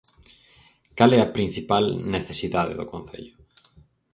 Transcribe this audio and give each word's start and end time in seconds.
Cal 0.97 1.11
é 1.17 1.19
a 1.23 1.33
principal 1.37 1.85
necesidade 2.15 2.73
do 2.79 2.85
concello? 2.93 3.35